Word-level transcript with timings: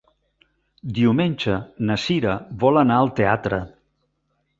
Diumenge 0.99 1.57
na 1.89 1.97
Cira 2.05 2.33
vol 2.65 2.81
anar 2.83 2.97
al 3.03 3.13
teatre. 3.21 3.61